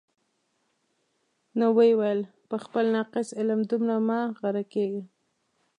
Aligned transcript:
نو 1.57 1.65
ویې 1.77 1.93
ویل: 1.99 2.21
په 2.49 2.55
خپل 2.63 2.85
ناقص 2.97 3.27
علم 3.39 3.59
دومره 3.69 3.95
مه 4.07 4.19
غره 4.39 4.63
کېږه. 4.73 5.03